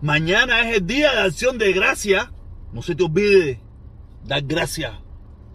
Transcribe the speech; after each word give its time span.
Mañana 0.00 0.68
es 0.68 0.76
el 0.76 0.86
día 0.86 1.12
de 1.12 1.20
acción 1.20 1.58
de 1.58 1.72
gracia. 1.72 2.32
No 2.72 2.82
se 2.82 2.94
te 2.94 3.04
olvide 3.04 3.60
dar 4.24 4.42
gracias 4.42 4.92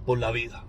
por 0.05 0.17
la 0.17 0.31
vida. 0.31 0.65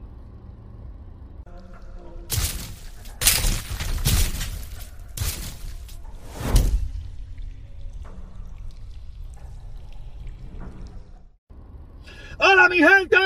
Hola 12.43 12.71
mi 12.71 12.79
gente, 12.79 13.17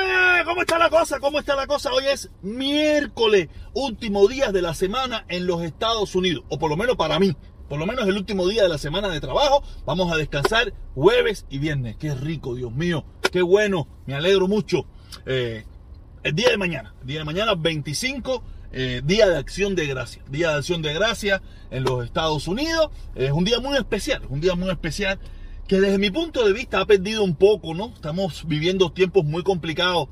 ¿cómo 0.44 0.62
está 0.62 0.76
la 0.76 0.90
cosa? 0.90 1.20
¿Cómo 1.20 1.38
está 1.38 1.54
la 1.54 1.68
cosa? 1.68 1.92
Hoy 1.92 2.04
es 2.06 2.30
miércoles, 2.42 3.48
último 3.72 4.26
día 4.26 4.50
de 4.50 4.60
la 4.60 4.74
semana 4.74 5.24
en 5.28 5.46
los 5.46 5.62
Estados 5.62 6.16
Unidos, 6.16 6.44
o 6.48 6.58
por 6.58 6.68
lo 6.68 6.76
menos 6.76 6.96
para 6.96 7.20
mí, 7.20 7.36
por 7.68 7.78
lo 7.78 7.86
menos 7.86 8.06
el 8.06 8.16
último 8.16 8.46
día 8.46 8.62
de 8.62 8.68
la 8.68 8.78
semana 8.78 9.08
de 9.08 9.20
trabajo. 9.20 9.62
Vamos 9.86 10.12
a 10.12 10.16
descansar 10.16 10.72
jueves 10.94 11.46
y 11.50 11.58
viernes. 11.58 11.96
Qué 11.96 12.14
rico, 12.14 12.54
Dios 12.54 12.72
mío, 12.72 13.04
qué 13.32 13.42
bueno, 13.42 13.88
me 14.06 14.14
alegro 14.14 14.48
mucho. 14.48 14.86
Eh, 15.26 15.64
el 16.22 16.34
día 16.34 16.50
de 16.50 16.56
mañana, 16.56 16.94
el 17.00 17.06
día 17.06 17.18
de 17.18 17.24
mañana 17.24 17.54
25, 17.54 18.42
eh, 18.72 19.02
día 19.04 19.28
de 19.28 19.36
acción 19.36 19.74
de 19.74 19.86
gracia, 19.86 20.22
día 20.28 20.50
de 20.50 20.56
acción 20.56 20.82
de 20.82 20.94
gracia 20.94 21.42
en 21.70 21.84
los 21.84 22.04
Estados 22.04 22.48
Unidos. 22.48 22.90
Es 23.14 23.32
un 23.32 23.44
día 23.44 23.60
muy 23.60 23.76
especial, 23.76 24.22
un 24.28 24.40
día 24.40 24.54
muy 24.54 24.70
especial 24.70 25.18
que 25.68 25.80
desde 25.80 25.98
mi 25.98 26.10
punto 26.10 26.44
de 26.46 26.52
vista 26.52 26.80
ha 26.80 26.86
perdido 26.86 27.24
un 27.24 27.36
poco, 27.36 27.74
¿no? 27.74 27.92
Estamos 27.94 28.46
viviendo 28.46 28.92
tiempos 28.92 29.24
muy 29.24 29.42
complicados 29.42 30.08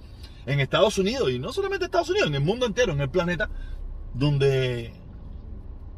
en 0.47 0.61
Estados 0.61 0.99
Unidos 0.99 1.31
y 1.31 1.39
no 1.39 1.53
solamente 1.53 1.85
en 1.85 1.89
Estados 1.89 2.11
Unidos, 2.11 2.29
en 2.29 2.35
el 2.35 2.41
mundo 2.41 2.67
entero, 2.67 2.93
en 2.93 3.01
el 3.01 3.11
planeta, 3.11 3.51
donde 4.15 4.93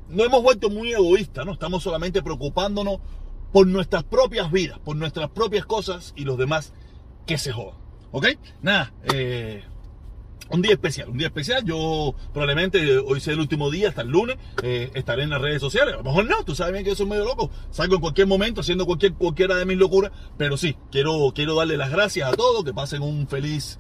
no 0.09 0.25
hemos 0.25 0.43
vuelto 0.43 0.71
muy 0.71 0.93
egoístas, 0.93 1.45
¿no? 1.47 1.53
Estamos 1.53 1.83
solamente 1.83 2.23
preocupándonos 2.23 2.99
por 3.53 3.67
nuestras 3.67 4.05
propias 4.05 4.51
vidas, 4.51 4.79
por 4.81 4.97
nuestras 4.97 5.31
propias 5.31 5.65
cosas 5.67 6.13
y 6.17 6.25
los 6.25 6.37
demás 6.39 6.73
que 7.27 7.39
se 7.39 7.53
jodan, 7.53 7.77
¿ok? 8.11 8.27
Nada, 8.63 8.93
eh, 9.13 9.65
un 10.51 10.61
día 10.61 10.73
especial, 10.73 11.09
un 11.09 11.19
día 11.19 11.29
especial. 11.29 11.65
Yo 11.65 12.15
probablemente 12.33 12.83
eh, 12.83 12.99
hoy 12.99 13.21
sea 13.21 13.33
el 13.33 13.41
último 13.41 13.71
día, 13.71 13.89
hasta 13.89 14.03
el 14.03 14.09
lunes, 14.09 14.37
eh, 14.63 14.91
estaré 14.95 15.23
en 15.23 15.31
las 15.31 15.41
redes 15.41 15.61
sociales. 15.61 15.95
A 15.95 15.99
lo 15.99 16.05
mejor 16.05 16.27
no, 16.27 16.45
tú 16.45 16.55
sabes 16.55 16.73
bien 16.73 16.85
que 16.85 16.91
yo 16.91 16.97
soy 16.97 17.07
medio 17.07 17.25
loco. 17.25 17.51
Salgo 17.71 17.95
en 17.95 18.01
cualquier 18.01 18.27
momento 18.27 18.61
haciendo 18.61 18.87
cualquier, 18.87 19.15
cualquiera 19.15 19.57
de 19.57 19.65
mis 19.65 19.79
locuras. 19.79 20.13
Pero 20.37 20.57
sí, 20.57 20.77
quiero, 20.91 21.33
quiero 21.35 21.55
darle 21.55 21.77
las 21.77 21.91
gracias 21.91 22.29
a 22.29 22.37
todos, 22.37 22.65
que 22.65 22.75
pasen 22.75 23.03
un 23.03 23.27
feliz 23.27 23.79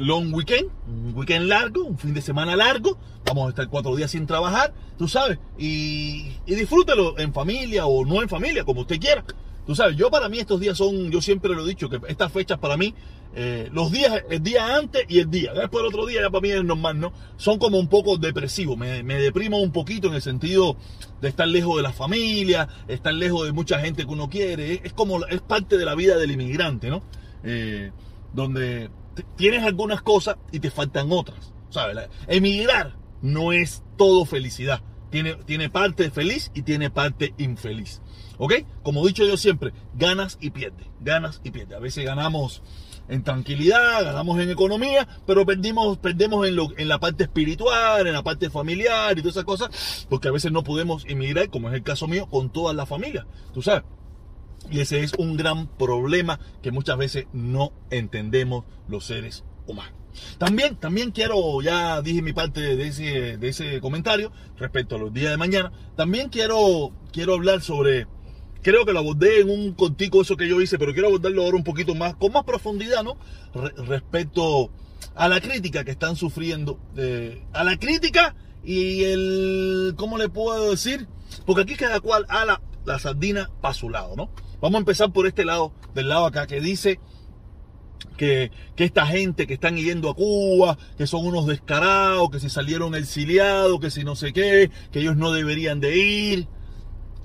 long 0.00 0.32
weekend, 0.32 0.70
un 0.88 1.12
weekend 1.14 1.46
largo, 1.46 1.84
un 1.84 1.98
fin 1.98 2.14
de 2.14 2.22
semana 2.22 2.56
largo. 2.56 2.98
Vamos 3.24 3.46
a 3.46 3.50
estar 3.50 3.68
cuatro 3.68 3.94
días 3.94 4.10
sin 4.10 4.26
trabajar, 4.26 4.72
tú 4.98 5.06
sabes. 5.06 5.38
Y, 5.58 6.32
y 6.46 6.54
disfrútelo 6.54 7.18
en 7.18 7.32
familia 7.32 7.86
o 7.86 8.04
no 8.04 8.22
en 8.22 8.28
familia, 8.28 8.64
como 8.64 8.80
usted 8.80 8.98
quiera. 8.98 9.24
Tú 9.66 9.74
sabes, 9.74 9.96
yo 9.96 10.10
para 10.10 10.28
mí 10.28 10.38
estos 10.38 10.58
días 10.58 10.76
son, 10.76 11.10
yo 11.10 11.20
siempre 11.20 11.54
lo 11.54 11.64
he 11.64 11.68
dicho, 11.68 11.88
que 11.88 12.00
estas 12.08 12.32
fechas 12.32 12.58
para 12.58 12.76
mí, 12.76 12.94
eh, 13.36 13.68
los 13.72 13.92
días, 13.92 14.24
el 14.28 14.42
día 14.42 14.74
antes 14.74 15.04
y 15.06 15.20
el 15.20 15.30
día, 15.30 15.52
después 15.52 15.82
el 15.82 15.88
otro 15.88 16.06
día 16.06 16.22
ya 16.22 16.30
para 16.30 16.40
mí 16.40 16.50
es 16.50 16.64
normal, 16.64 16.98
¿no? 16.98 17.12
Son 17.36 17.58
como 17.58 17.78
un 17.78 17.86
poco 17.86 18.16
depresivos, 18.16 18.76
me, 18.76 19.04
me 19.04 19.14
deprimo 19.14 19.60
un 19.60 19.70
poquito 19.70 20.08
en 20.08 20.14
el 20.14 20.22
sentido 20.22 20.76
de 21.20 21.28
estar 21.28 21.46
lejos 21.46 21.76
de 21.76 21.82
la 21.82 21.92
familia, 21.92 22.68
estar 22.88 23.14
lejos 23.14 23.44
de 23.44 23.52
mucha 23.52 23.78
gente 23.78 24.04
que 24.04 24.10
uno 24.10 24.28
quiere, 24.28 24.80
es, 24.82 24.92
como, 24.92 25.24
es 25.26 25.40
parte 25.42 25.76
de 25.76 25.84
la 25.84 25.94
vida 25.94 26.16
del 26.16 26.32
inmigrante, 26.32 26.90
¿no? 26.90 27.02
Eh, 27.44 27.92
donde 28.32 28.90
tienes 29.36 29.64
algunas 29.64 30.02
cosas 30.02 30.36
y 30.52 30.60
te 30.60 30.70
faltan 30.70 31.10
otras, 31.12 31.52
¿sabes? 31.70 32.08
Emigrar 32.26 32.96
no 33.22 33.52
es 33.52 33.82
todo 33.96 34.24
felicidad, 34.24 34.82
tiene, 35.10 35.34
tiene 35.34 35.70
parte 35.70 36.10
feliz 36.10 36.50
y 36.54 36.62
tiene 36.62 36.90
parte 36.90 37.34
infeliz. 37.38 38.00
¿Ok? 38.38 38.54
Como 38.82 39.04
he 39.04 39.08
dicho 39.08 39.26
yo 39.26 39.36
siempre, 39.36 39.72
ganas 39.94 40.38
y 40.40 40.50
pierdes, 40.50 40.86
ganas 41.00 41.42
y 41.44 41.50
pierdes. 41.50 41.76
A 41.76 41.80
veces 41.80 42.06
ganamos 42.06 42.62
en 43.10 43.22
tranquilidad, 43.22 44.02
ganamos 44.02 44.40
en 44.40 44.50
economía, 44.50 45.06
pero 45.26 45.44
perdimos, 45.44 45.98
perdemos 45.98 46.46
en, 46.46 46.56
lo, 46.56 46.68
en 46.78 46.88
la 46.88 46.98
parte 46.98 47.24
espiritual, 47.24 48.06
en 48.06 48.14
la 48.14 48.22
parte 48.22 48.48
familiar 48.48 49.18
y 49.18 49.20
todas 49.20 49.36
esas 49.36 49.44
cosas, 49.44 50.06
porque 50.08 50.28
a 50.28 50.30
veces 50.30 50.52
no 50.52 50.64
podemos 50.64 51.04
emigrar, 51.06 51.50
como 51.50 51.68
es 51.68 51.74
el 51.74 51.82
caso 51.82 52.08
mío, 52.08 52.28
con 52.30 52.50
toda 52.50 52.72
la 52.72 52.86
familia, 52.86 53.26
tú 53.52 53.60
sabes. 53.60 53.82
Y 54.70 54.80
ese 54.80 55.02
es 55.02 55.14
un 55.14 55.36
gran 55.36 55.66
problema 55.66 56.38
que 56.62 56.70
muchas 56.70 56.98
veces 56.98 57.26
no 57.32 57.72
entendemos 57.90 58.64
los 58.88 59.04
seres 59.04 59.44
humanos. 59.66 59.94
También, 60.38 60.76
también 60.76 61.12
quiero, 61.12 61.62
ya 61.62 62.02
dije 62.02 62.22
mi 62.22 62.32
parte 62.32 62.76
de 62.76 62.86
ese, 62.88 63.36
de 63.36 63.48
ese 63.48 63.80
comentario 63.80 64.32
respecto 64.58 64.96
a 64.96 64.98
los 64.98 65.12
días 65.12 65.30
de 65.30 65.36
mañana, 65.36 65.72
también 65.96 66.28
quiero, 66.28 66.92
quiero 67.12 67.34
hablar 67.34 67.62
sobre 67.62 68.06
creo 68.62 68.84
que 68.84 68.92
lo 68.92 68.98
abordé 68.98 69.40
en 69.40 69.50
un 69.50 69.72
contigo 69.72 70.20
eso 70.20 70.36
que 70.36 70.48
yo 70.48 70.60
hice, 70.60 70.78
pero 70.78 70.92
quiero 70.92 71.08
abordarlo 71.08 71.44
ahora 71.44 71.56
un 71.56 71.64
poquito 71.64 71.94
más, 71.94 72.14
con 72.16 72.32
más 72.32 72.44
profundidad, 72.44 73.02
¿no? 73.02 73.16
respecto 73.86 74.70
a 75.14 75.28
la 75.28 75.40
crítica 75.40 75.84
que 75.84 75.90
están 75.90 76.16
sufriendo, 76.16 76.78
eh, 76.96 77.42
a 77.52 77.64
la 77.64 77.76
crítica 77.78 78.34
y 78.62 79.04
el, 79.04 79.94
¿cómo 79.96 80.18
le 80.18 80.28
puedo 80.28 80.70
decir? 80.70 81.08
Porque 81.46 81.62
aquí 81.62 81.74
cada 81.74 82.00
cual 82.00 82.26
a 82.28 82.44
la, 82.44 82.60
la 82.84 82.98
sardina 82.98 83.50
para 83.60 83.74
su 83.74 83.88
lado, 83.88 84.14
¿no? 84.16 84.30
Vamos 84.60 84.76
a 84.76 84.80
empezar 84.80 85.12
por 85.12 85.26
este 85.26 85.44
lado, 85.44 85.72
del 85.94 86.08
lado 86.08 86.26
acá, 86.26 86.46
que 86.46 86.60
dice 86.60 87.00
que, 88.16 88.50
que, 88.76 88.84
esta 88.84 89.06
gente 89.06 89.46
que 89.46 89.54
están 89.54 89.76
yendo 89.76 90.10
a 90.10 90.14
Cuba, 90.14 90.76
que 90.98 91.06
son 91.06 91.24
unos 91.26 91.46
descarados, 91.46 92.30
que 92.30 92.40
se 92.40 92.50
salieron 92.50 92.94
exiliados, 92.94 93.80
que 93.80 93.90
si 93.90 94.04
no 94.04 94.16
sé 94.16 94.32
qué, 94.32 94.70
que 94.92 95.00
ellos 95.00 95.16
no 95.16 95.32
deberían 95.32 95.80
de 95.80 95.96
ir. 95.96 96.48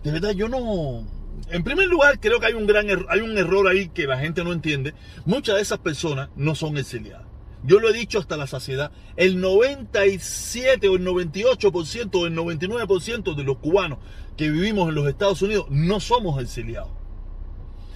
De 0.04 0.12
verdad, 0.12 0.32
yo 0.32 0.48
no, 0.48 1.06
en 1.50 1.64
primer 1.64 1.88
lugar, 1.88 2.20
creo 2.20 2.40
que 2.40 2.48
hay 2.48 2.54
un 2.54 2.66
gran 2.66 2.88
hay 3.10 3.20
un 3.20 3.38
error 3.38 3.68
ahí 3.68 3.90
que 3.90 4.08
la 4.08 4.18
gente 4.18 4.44
no 4.44 4.54
entiende. 4.54 4.94
Muchas 5.26 5.56
de 5.56 5.62
esas 5.62 5.80
personas 5.80 6.30
no 6.36 6.56
son 6.56 6.78
exiliadas. 6.78 7.26
Yo 7.64 7.80
lo 7.80 7.90
he 7.90 7.94
dicho 7.94 8.20
hasta 8.20 8.38
la 8.38 8.48
saciedad. 8.48 8.92
El 9.16 9.42
97 9.42 10.88
o 10.88 10.96
el 10.96 11.06
98% 11.06 12.16
o 12.16 12.26
el 12.28 12.36
99% 12.36 13.36
de 13.36 13.44
los 13.44 13.58
cubanos 13.58 14.00
que 14.38 14.50
vivimos 14.52 14.90
en 14.90 14.96
los 14.96 15.08
Estados 15.08 15.42
Unidos 15.42 15.66
no 15.70 16.00
somos 16.00 16.42
exiliados. 16.42 16.92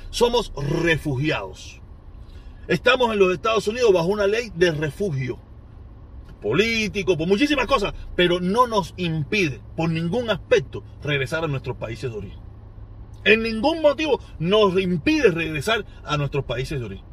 Somos 0.10 0.52
refugiados. 0.56 1.82
Estamos 2.68 3.12
en 3.14 3.20
los 3.20 3.34
Estados 3.34 3.68
Unidos 3.68 3.94
bajo 3.94 4.08
una 4.08 4.28
ley 4.28 4.52
de 4.56 4.72
refugio 4.72 5.40
político, 6.42 7.18
por 7.18 7.28
muchísimas 7.28 7.68
cosas, 7.68 7.94
pero 8.16 8.40
no 8.40 8.68
nos 8.68 8.94
impide 8.98 9.62
por 9.76 9.90
ningún 9.90 10.30
aspecto 10.30 10.84
regresar 11.04 11.44
a 11.44 11.48
nuestros 11.48 11.78
países 11.78 12.12
de 12.12 12.18
origen 12.18 12.50
en 13.24 13.44
ningún 13.44 13.82
motivo 13.82 14.20
nos 14.40 14.80
impide 14.80 15.32
regresar 15.32 15.86
a 16.04 16.18
nuestros 16.18 16.46
países 16.46 16.80
de 16.80 16.86
origen. 16.86 17.06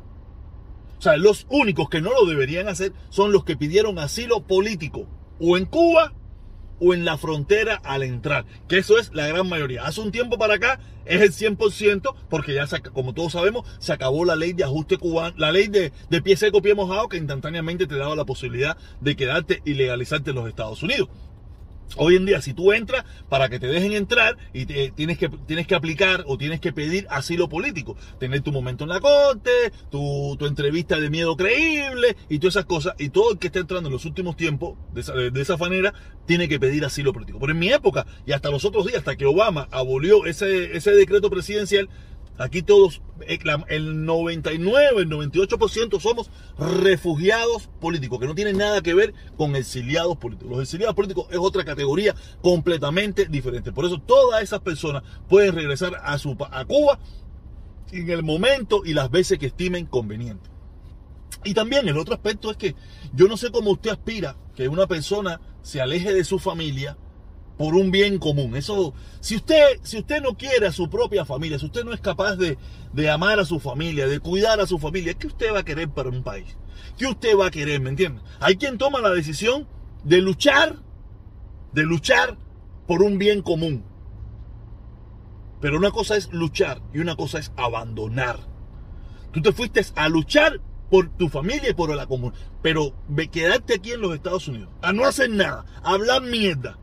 O 0.98 1.02
sea, 1.02 1.16
los 1.16 1.46
únicos 1.50 1.88
que 1.88 2.00
no 2.00 2.10
lo 2.10 2.26
deberían 2.26 2.68
hacer 2.68 2.92
son 3.10 3.32
los 3.32 3.44
que 3.44 3.56
pidieron 3.56 3.98
asilo 3.98 4.42
político, 4.42 5.06
o 5.40 5.56
en 5.56 5.66
Cuba 5.66 6.14
o 6.80 6.94
en 6.94 7.04
la 7.04 7.18
frontera 7.18 7.80
al 7.84 8.02
entrar, 8.02 8.44
que 8.68 8.78
eso 8.78 8.98
es 8.98 9.12
la 9.14 9.26
gran 9.26 9.48
mayoría. 9.48 9.86
Hace 9.86 10.00
un 10.00 10.12
tiempo 10.12 10.38
para 10.38 10.54
acá 10.54 10.80
es 11.04 11.20
el 11.20 11.56
100%, 11.56 12.14
porque 12.28 12.54
ya, 12.54 12.66
como 12.92 13.14
todos 13.14 13.32
sabemos, 13.32 13.66
se 13.78 13.92
acabó 13.92 14.24
la 14.24 14.36
ley 14.36 14.52
de 14.52 14.64
ajuste 14.64 14.98
cubano, 14.98 15.34
la 15.38 15.52
ley 15.52 15.68
de, 15.68 15.92
de 16.10 16.22
pie 16.22 16.36
seco, 16.36 16.62
pie 16.62 16.74
mojado, 16.74 17.08
que 17.08 17.16
instantáneamente 17.16 17.86
te 17.86 17.96
daba 17.96 18.16
la 18.16 18.24
posibilidad 18.24 18.76
de 19.00 19.16
quedarte 19.16 19.62
y 19.64 19.74
legalizarte 19.74 20.30
en 20.30 20.36
los 20.36 20.48
Estados 20.48 20.82
Unidos. 20.82 21.08
Hoy 21.96 22.16
en 22.16 22.26
día, 22.26 22.40
si 22.42 22.52
tú 22.52 22.72
entras, 22.72 23.04
para 23.28 23.48
que 23.48 23.58
te 23.58 23.68
dejen 23.68 23.92
entrar 23.92 24.36
y 24.52 24.66
tienes, 24.66 25.18
que, 25.18 25.28
tienes 25.28 25.66
que 25.66 25.74
aplicar 25.74 26.24
o 26.26 26.36
tienes 26.36 26.60
que 26.60 26.72
pedir 26.72 27.06
asilo 27.10 27.48
político, 27.48 27.96
tener 28.18 28.42
tu 28.42 28.52
momento 28.52 28.84
en 28.84 28.90
la 28.90 29.00
corte, 29.00 29.50
tu, 29.90 30.36
tu 30.38 30.46
entrevista 30.46 30.98
de 30.98 31.10
miedo 31.10 31.36
creíble 31.36 32.16
y 32.28 32.38
todas 32.38 32.56
esas 32.56 32.66
cosas. 32.66 32.94
Y 32.98 33.10
todo 33.10 33.32
el 33.32 33.38
que 33.38 33.46
está 33.46 33.60
entrando 33.60 33.88
en 33.88 33.92
los 33.92 34.04
últimos 34.04 34.36
tiempos 34.36 34.76
de 34.92 35.00
esa, 35.00 35.14
de 35.14 35.40
esa 35.40 35.56
manera 35.56 35.94
tiene 36.26 36.48
que 36.48 36.58
pedir 36.58 36.84
asilo 36.84 37.12
político. 37.12 37.38
Pero 37.38 37.52
en 37.52 37.58
mi 37.58 37.70
época 37.70 38.06
y 38.26 38.32
hasta 38.32 38.50
los 38.50 38.64
otros 38.64 38.86
días, 38.86 38.98
hasta 38.98 39.16
que 39.16 39.26
Obama 39.26 39.68
abolió 39.70 40.26
ese, 40.26 40.76
ese 40.76 40.90
decreto 40.90 41.30
presidencial, 41.30 41.88
Aquí 42.38 42.62
todos, 42.62 43.00
eh, 43.26 43.38
el 43.68 44.04
99, 44.04 45.02
el 45.02 45.08
98% 45.08 46.00
somos 46.00 46.30
refugiados 46.58 47.68
políticos, 47.80 48.20
que 48.20 48.26
no 48.26 48.34
tienen 48.34 48.58
nada 48.58 48.82
que 48.82 48.94
ver 48.94 49.14
con 49.36 49.56
exiliados 49.56 50.18
políticos. 50.18 50.50
Los 50.52 50.62
exiliados 50.62 50.94
políticos 50.94 51.26
es 51.30 51.38
otra 51.38 51.64
categoría 51.64 52.14
completamente 52.42 53.26
diferente. 53.26 53.72
Por 53.72 53.86
eso 53.86 53.98
todas 53.98 54.42
esas 54.42 54.60
personas 54.60 55.02
pueden 55.28 55.54
regresar 55.54 55.94
a, 56.02 56.18
su, 56.18 56.36
a 56.38 56.64
Cuba 56.66 56.98
en 57.92 58.10
el 58.10 58.22
momento 58.22 58.82
y 58.84 58.92
las 58.92 59.10
veces 59.10 59.38
que 59.38 59.46
estimen 59.46 59.86
conveniente. 59.86 60.50
Y 61.44 61.54
también 61.54 61.88
el 61.88 61.96
otro 61.96 62.14
aspecto 62.14 62.50
es 62.50 62.56
que 62.56 62.74
yo 63.14 63.28
no 63.28 63.36
sé 63.36 63.50
cómo 63.50 63.70
usted 63.70 63.90
aspira 63.90 64.36
que 64.54 64.68
una 64.68 64.86
persona 64.86 65.40
se 65.62 65.80
aleje 65.80 66.12
de 66.12 66.24
su 66.24 66.38
familia 66.38 66.98
por 67.56 67.74
un 67.74 67.90
bien 67.90 68.18
común. 68.18 68.56
Eso, 68.56 68.94
si 69.20 69.36
usted, 69.36 69.80
si 69.82 69.98
usted 69.98 70.22
no 70.22 70.36
quiere 70.36 70.66
a 70.66 70.72
su 70.72 70.88
propia 70.90 71.24
familia, 71.24 71.58
si 71.58 71.66
usted 71.66 71.84
no 71.84 71.92
es 71.92 72.00
capaz 72.00 72.36
de, 72.36 72.58
de 72.92 73.10
amar 73.10 73.40
a 73.40 73.44
su 73.44 73.60
familia, 73.60 74.06
de 74.06 74.20
cuidar 74.20 74.60
a 74.60 74.66
su 74.66 74.78
familia, 74.78 75.14
¿qué 75.14 75.26
usted 75.26 75.52
va 75.52 75.60
a 75.60 75.64
querer 75.64 75.88
para 75.88 76.10
un 76.10 76.22
país? 76.22 76.56
¿Qué 76.98 77.06
usted 77.06 77.36
va 77.36 77.46
a 77.46 77.50
querer? 77.50 77.80
¿Me 77.80 77.90
entiende? 77.90 78.20
Hay 78.40 78.56
quien 78.56 78.78
toma 78.78 79.00
la 79.00 79.10
decisión 79.10 79.66
de 80.04 80.20
luchar, 80.20 80.76
de 81.72 81.82
luchar 81.82 82.38
por 82.86 83.02
un 83.02 83.18
bien 83.18 83.42
común. 83.42 83.84
Pero 85.60 85.78
una 85.78 85.90
cosa 85.90 86.16
es 86.16 86.32
luchar 86.32 86.82
y 86.92 86.98
una 86.98 87.16
cosa 87.16 87.38
es 87.38 87.52
abandonar. 87.56 88.38
Tú 89.32 89.42
te 89.42 89.52
fuiste 89.52 89.84
a 89.96 90.08
luchar 90.08 90.60
por 90.90 91.08
tu 91.16 91.28
familia 91.28 91.70
y 91.70 91.74
por 91.74 91.94
la 91.94 92.06
comunidad. 92.06 92.38
Pero 92.62 92.94
quedarte 93.30 93.74
aquí 93.74 93.92
en 93.92 94.00
los 94.00 94.14
Estados 94.14 94.48
Unidos, 94.48 94.70
a 94.82 94.92
no 94.92 95.04
hacer 95.04 95.30
nada, 95.30 95.64
a 95.82 95.92
hablar 95.92 96.22
mierda, 96.22 96.78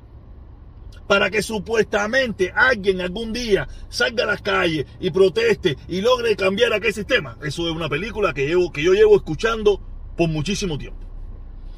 para 1.07 1.29
que 1.29 1.41
supuestamente 1.41 2.51
alguien 2.55 3.01
algún 3.01 3.33
día 3.33 3.67
salga 3.89 4.23
a 4.23 4.27
las 4.27 4.41
calles 4.41 4.85
y 4.99 5.11
proteste 5.11 5.77
y 5.87 6.01
logre 6.01 6.35
cambiar 6.35 6.73
aquel 6.73 6.93
sistema. 6.93 7.37
Eso 7.43 7.67
es 7.67 7.75
una 7.75 7.89
película 7.89 8.33
que, 8.33 8.49
yo 8.49 8.93
llevo 8.93 9.15
escuchando 9.15 9.81
por 10.15 10.29
muchísimo 10.29 10.77
tiempo. 10.77 10.99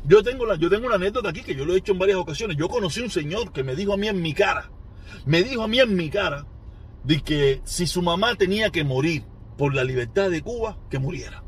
Yo 0.06 0.22
tengo, 0.22 0.46
la, 0.46 0.56
yo 0.56 0.70
tengo 0.70 0.86
una 0.86 0.96
anécdota 0.96 1.30
aquí 1.30 1.42
que 1.42 1.56
yo 1.56 1.66
lo 1.66 1.74
he 1.74 1.78
hecho 1.78 1.94
en 1.94 2.00
varias 2.00 2.18
ocasiones. 2.18 2.58
Yo 2.58 2.70
conocí 2.70 3.02
un 3.02 3.10
señor 3.10 3.52
que 3.52 3.64
me 3.64 3.76
dijo 3.76 3.94
a 3.94 3.98
mí 3.98 4.08
en 4.08 4.22
mi 4.22 4.34
cara, 4.34 4.70
me 5.26 5.42
dijo 5.42 5.64
a 5.64 5.68
mí 5.68 5.80
en 5.80 5.96
mi 5.96 6.10
cara, 6.10 6.46
de 7.04 7.22
que 7.22 7.62
si 7.66 7.88
su 7.88 8.02
mamá 8.02 8.36
tenía 8.36 8.70
que 8.70 8.84
morir 8.84 9.24
por 9.58 9.74
la 9.74 9.84
libertad 9.84 10.30
de 10.30 10.42
Cuba, 10.42 10.78
que 10.90 11.00
muriera. 11.00 11.45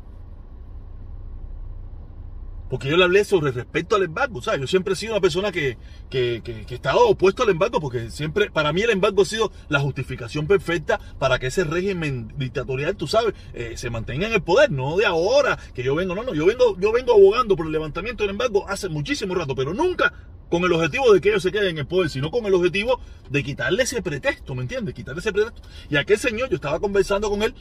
Porque 2.68 2.88
yo 2.88 2.96
le 2.96 3.04
hablé 3.04 3.24
sobre 3.24 3.50
respecto 3.50 3.96
al 3.96 4.02
embargo. 4.02 4.42
sea, 4.42 4.56
Yo 4.56 4.66
siempre 4.66 4.92
he 4.92 4.96
sido 4.96 5.14
una 5.14 5.20
persona 5.20 5.50
que, 5.52 5.78
que, 6.10 6.42
que, 6.44 6.66
que, 6.66 6.74
he 6.74 6.76
estado 6.76 7.06
opuesto 7.08 7.42
al 7.42 7.50
embargo, 7.50 7.80
porque 7.80 8.10
siempre, 8.10 8.50
para 8.50 8.72
mí 8.72 8.82
el 8.82 8.90
embargo 8.90 9.22
ha 9.22 9.24
sido 9.24 9.50
la 9.68 9.80
justificación 9.80 10.46
perfecta 10.46 11.00
para 11.18 11.38
que 11.38 11.46
ese 11.46 11.64
régimen 11.64 12.32
dictatorial, 12.36 12.96
tú 12.96 13.06
sabes, 13.06 13.34
eh, 13.54 13.74
se 13.76 13.90
mantenga 13.90 14.26
en 14.26 14.34
el 14.34 14.42
poder, 14.42 14.70
no 14.70 14.96
de 14.96 15.06
ahora 15.06 15.58
que 15.74 15.82
yo 15.82 15.94
vengo, 15.94 16.14
no, 16.14 16.24
no, 16.24 16.34
yo 16.34 16.46
vengo, 16.46 16.78
yo 16.78 16.92
vengo 16.92 17.12
abogando 17.12 17.56
por 17.56 17.66
el 17.66 17.72
levantamiento 17.72 18.24
del 18.24 18.30
embargo 18.30 18.66
hace 18.68 18.88
muchísimo 18.88 19.34
rato, 19.34 19.54
pero 19.54 19.72
nunca 19.72 20.12
con 20.48 20.64
el 20.64 20.72
objetivo 20.72 21.12
de 21.12 21.20
que 21.20 21.30
ellos 21.30 21.42
se 21.42 21.52
queden 21.52 21.70
en 21.70 21.78
el 21.78 21.86
poder, 21.86 22.10
sino 22.10 22.30
con 22.30 22.46
el 22.46 22.54
objetivo 22.54 23.00
de 23.30 23.42
quitarle 23.42 23.82
ese 23.82 24.02
pretexto, 24.02 24.54
¿me 24.54 24.62
entiendes? 24.62 24.94
Quitarle 24.94 25.20
ese 25.20 25.32
pretexto. 25.32 25.62
Y 25.90 25.96
aquel 25.96 26.18
señor, 26.18 26.48
yo 26.48 26.56
estaba 26.56 26.80
conversando 26.80 27.28
con 27.28 27.42
él 27.42 27.54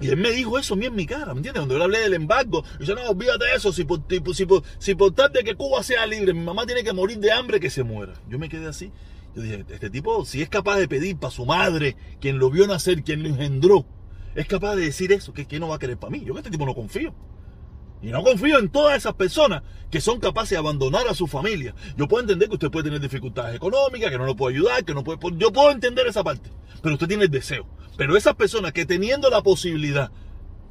y 0.00 0.08
él 0.08 0.16
me 0.16 0.30
dijo 0.30 0.58
eso 0.58 0.74
a 0.74 0.76
mí 0.76 0.86
en 0.86 0.94
mi 0.94 1.06
cara, 1.06 1.32
¿me 1.32 1.38
entiendes? 1.38 1.60
Cuando 1.60 1.76
yo 1.76 1.84
hablé 1.84 2.00
del 2.00 2.14
embargo, 2.14 2.64
yo 2.80 2.94
no, 2.94 3.02
olvídate 3.08 3.46
de 3.46 3.54
eso, 3.54 3.72
si 3.72 3.84
por, 3.84 4.02
si, 4.34 4.46
si 4.78 4.94
por 4.94 5.12
tal 5.12 5.32
de 5.32 5.42
que 5.42 5.54
Cuba 5.54 5.82
sea 5.82 6.06
libre, 6.06 6.34
mi 6.34 6.44
mamá 6.44 6.66
tiene 6.66 6.84
que 6.84 6.92
morir 6.92 7.18
de 7.18 7.32
hambre, 7.32 7.60
que 7.60 7.70
se 7.70 7.82
muera. 7.82 8.12
Yo 8.28 8.38
me 8.38 8.48
quedé 8.48 8.66
así. 8.66 8.92
Yo 9.34 9.42
dije, 9.42 9.64
este 9.68 9.90
tipo, 9.90 10.24
si 10.24 10.42
es 10.42 10.48
capaz 10.48 10.76
de 10.76 10.88
pedir 10.88 11.16
para 11.16 11.30
su 11.30 11.46
madre, 11.46 11.96
quien 12.20 12.38
lo 12.38 12.50
vio 12.50 12.66
nacer, 12.66 13.02
quien 13.02 13.22
lo 13.22 13.28
engendró, 13.28 13.86
es 14.34 14.46
capaz 14.46 14.76
de 14.76 14.84
decir 14.84 15.12
eso, 15.12 15.32
que, 15.32 15.46
que 15.46 15.58
no 15.58 15.68
va 15.68 15.76
a 15.76 15.78
querer 15.78 15.96
para 15.96 16.10
mí. 16.10 16.22
Yo 16.24 16.32
en 16.32 16.38
este 16.38 16.50
tipo 16.50 16.66
no 16.66 16.74
confío. 16.74 17.14
Y 18.02 18.08
no 18.08 18.22
confío 18.22 18.58
en 18.58 18.68
todas 18.68 18.96
esas 18.96 19.14
personas 19.14 19.62
que 19.90 20.00
son 20.00 20.20
capaces 20.20 20.50
de 20.50 20.58
abandonar 20.58 21.08
a 21.08 21.14
su 21.14 21.26
familia. 21.26 21.74
Yo 21.96 22.08
puedo 22.08 22.22
entender 22.22 22.48
que 22.48 22.54
usted 22.54 22.70
puede 22.70 22.84
tener 22.84 23.00
dificultades 23.00 23.56
económicas, 23.56 24.10
que 24.10 24.18
no 24.18 24.26
lo 24.26 24.36
puede 24.36 24.54
ayudar, 24.56 24.84
que 24.84 24.94
no 24.94 25.02
puede... 25.02 25.18
Yo 25.38 25.52
puedo 25.52 25.70
entender 25.70 26.06
esa 26.06 26.22
parte, 26.22 26.50
pero 26.82 26.94
usted 26.94 27.08
tiene 27.08 27.24
el 27.24 27.30
deseo. 27.30 27.66
Pero 27.96 28.16
esas 28.16 28.34
personas 28.34 28.72
que 28.72 28.84
teniendo 28.84 29.30
la 29.30 29.42
posibilidad 29.42 30.10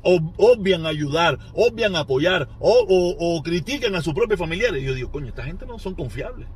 obvian 0.05 0.85
ayudar, 0.85 1.39
obvian 1.53 1.95
apoyar 1.95 2.47
o, 2.59 3.41
critican 3.43 3.95
a 3.95 4.01
sus 4.01 4.13
propios 4.13 4.39
familiares, 4.39 4.83
yo 4.83 4.93
digo, 4.93 5.11
coño, 5.11 5.29
esta 5.29 5.43
gente 5.43 5.65
no 5.65 5.79
son 5.79 5.95
confiables. 5.95 6.47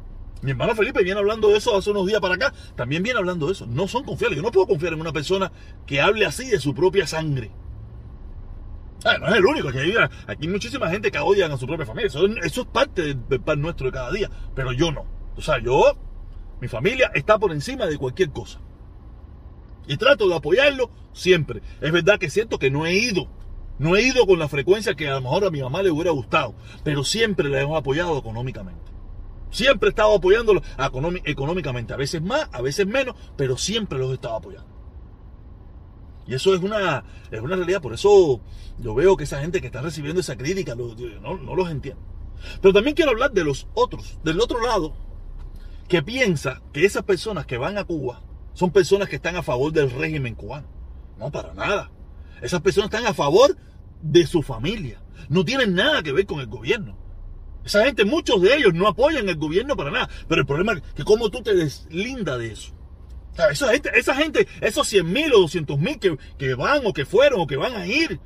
Mi 0.42 0.51
hermano 0.51 0.75
Felipe 0.75 1.04
viene 1.04 1.19
hablando 1.19 1.50
de 1.50 1.57
eso 1.57 1.75
hace 1.75 1.92
unos 1.92 2.06
días 2.07 2.22
para 2.22 2.36
acá, 2.36 2.54
también 2.75 3.04
viene 3.04 3.19
hablando 3.19 3.48
de 3.48 3.54
eso. 3.54 3.65
No 3.65 3.88
son 3.88 4.04
confiables. 4.04 4.38
Yo 4.38 4.44
no 4.44 4.51
puedo 4.51 4.68
confiar 4.68 4.94
en 4.94 5.01
una 5.01 5.12
persona 5.12 5.51
que 5.86 6.00
hable 6.00 6.25
así 6.25 6.48
de 6.48 6.60
su 6.60 6.74
propia 6.74 7.07
sangre. 7.07 7.51
Ah, 9.06 9.18
no 9.18 9.28
es 9.28 9.36
el 9.36 9.46
único, 9.46 9.72
que 9.72 9.80
aquí 9.80 9.94
hay 10.28 10.48
muchísima 10.48 10.90
gente 10.90 11.12
que 11.12 11.19
odian 11.19 11.51
a 11.51 11.57
su 11.57 11.66
propia 11.66 11.86
familia. 11.86 12.07
Eso, 12.07 12.25
es 12.25 12.60
parte 12.72 13.13
del, 13.13 13.42
pan 13.42 13.62
nuestro 13.62 13.88
de 13.88 13.94
cada 13.94 14.12
día. 14.12 14.30
Pero 14.56 14.74
yo 14.74 14.92
no. 14.92 15.06
O 15.38 15.42
sea, 15.42 15.60
yo, 15.60 15.98
mi 16.60 16.68
familia 16.68 17.12
está 17.13 17.40
por 17.40 17.51
encima 17.51 17.86
de 17.86 17.98
cualquier 17.98 18.31
cosa. 18.31 18.60
Y 19.88 19.98
trato 19.98 20.28
de 20.28 20.36
apoyarlo 20.36 20.92
siempre. 21.13 21.62
Es 21.81 21.92
verdad 21.92 22.19
que 22.19 22.30
siento 22.30 22.60
que 22.60 22.69
no 22.69 22.86
he 22.86 22.94
ido. 22.94 23.28
No 23.80 23.96
he 23.96 24.01
ido 24.01 24.28
con 24.28 24.38
la 24.38 24.50
frecuencia 24.50 24.96
que 24.96 25.07
a 25.07 25.16
lo 25.16 25.22
mejor 25.22 25.46
a 25.46 25.50
mi 25.50 25.62
mamá 25.62 25.81
le 25.81 25.92
hubiera 25.92 26.12
gustado. 26.12 26.54
Pero 26.84 27.06
siempre 27.06 27.48
le 27.48 27.62
hemos 27.62 27.78
apoyado 27.78 28.18
económicamente. 28.18 28.92
Siempre 29.50 29.88
he 29.88 29.92
estado 29.92 30.13
apoyándolo 30.16 30.62
económicamente. 31.24 31.94
A 31.94 31.98
veces 31.98 32.22
más, 32.22 32.50
a 32.51 32.62
veces 32.62 32.86
menos, 32.86 33.16
pero 33.38 33.57
siempre 33.57 33.98
los 33.98 34.12
he 34.12 34.16
estado 34.16 34.36
apoyando. 34.36 34.79
Y 36.30 36.36
eso 36.36 36.54
es 36.54 36.62
una, 36.62 37.04
es 37.31 37.42
una 37.42 37.56
realidad. 37.56 37.81
Por 37.81 37.94
eso 37.94 38.40
yo 38.78 38.94
veo 38.94 39.18
que 39.18 39.24
esa 39.24 39.42
gente 39.42 39.62
que 39.62 39.68
está 39.68 39.81
recibiendo 39.81 40.22
esa 40.22 40.38
crítica 40.38 40.76
no, 40.76 40.94
no 41.38 41.56
los 41.56 41.72
entiendo. 41.72 42.02
Pero 42.62 42.72
también 42.72 42.96
quiero 42.96 43.12
hablar 43.12 43.31
de 43.31 43.44
los 43.44 43.68
otros, 43.74 44.20
del 44.24 44.40
otro 44.40 44.62
lado, 44.62 44.94
que 45.88 46.04
piensa 46.04 46.62
que 46.72 46.86
esas 46.86 47.04
personas 47.04 47.48
que 47.48 47.58
van 47.58 47.80
a 47.80 47.84
Cuba 47.84 48.22
son 48.54 48.70
personas 48.70 49.10
que 49.10 49.16
están 49.16 49.38
a 49.38 49.44
favor 49.44 49.74
del 49.74 49.90
régimen 49.90 50.36
cubano. 50.36 50.68
No, 51.18 51.31
para 51.31 51.56
nada. 51.56 51.90
Esas 52.44 52.62
personas 52.62 52.94
están 52.94 53.08
a 53.08 53.16
favor 53.16 53.58
de 54.00 54.28
su 54.28 54.44
familia. 54.44 55.02
No 55.30 55.44
tienen 55.44 55.74
nada 55.74 56.04
que 56.04 56.12
ver 56.12 56.28
con 56.28 56.42
el 56.42 56.48
gobierno. 56.48 56.96
Esa 57.66 57.84
gente, 57.86 58.06
muchos 58.06 58.40
de 58.42 58.56
ellos 58.56 58.75
no 58.75 58.88
apoyan 58.88 59.28
el 59.28 59.36
gobierno 59.36 59.75
para 59.75 59.90
nada. 59.90 60.10
Pero 60.28 60.42
el 60.42 60.48
problema 60.48 60.74
es 60.74 60.82
que 60.94 61.04
cómo 61.04 61.32
tú 61.32 61.42
te 61.42 61.56
deslindas 61.56 62.38
de 62.38 62.52
eso 62.52 62.79
esa 63.47 64.15
gente, 64.15 64.47
esos 64.62 64.88
100 64.88 65.12
mil 65.12 65.33
o 65.33 65.39
200 65.39 65.80
mil 65.80 66.00
que, 66.00 66.18
que 66.38 66.53
van 66.56 66.86
o 66.86 66.94
que 66.94 67.06
fueron 67.06 67.41
o 67.41 67.47
que 67.47 67.56
van 67.56 67.75
a 67.75 67.88
ir, 67.88 68.19